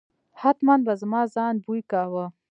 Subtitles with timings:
[0.39, 2.25] حتمآ به زما ځان بوی کاوه.